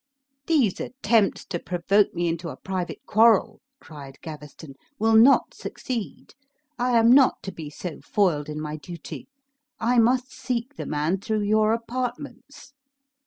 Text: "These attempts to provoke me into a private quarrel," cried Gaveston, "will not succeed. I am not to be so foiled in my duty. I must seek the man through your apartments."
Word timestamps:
"These 0.47 0.79
attempts 0.79 1.45
to 1.45 1.59
provoke 1.59 2.11
me 2.15 2.27
into 2.27 2.49
a 2.49 2.57
private 2.57 3.05
quarrel," 3.05 3.61
cried 3.79 4.17
Gaveston, 4.23 4.73
"will 4.97 5.13
not 5.13 5.53
succeed. 5.53 6.33
I 6.79 6.97
am 6.97 7.11
not 7.11 7.43
to 7.43 7.51
be 7.51 7.69
so 7.69 7.99
foiled 8.01 8.49
in 8.49 8.59
my 8.59 8.77
duty. 8.77 9.27
I 9.79 9.99
must 9.99 10.31
seek 10.33 10.73
the 10.75 10.87
man 10.87 11.19
through 11.19 11.41
your 11.43 11.71
apartments." 11.71 12.73